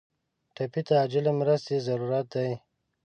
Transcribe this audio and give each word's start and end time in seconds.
ټپي 0.55 0.81
ته 0.87 0.93
عاجل 0.99 1.25
مرستې 1.39 1.75
ضروري 1.87 2.21
دي. 2.31 2.49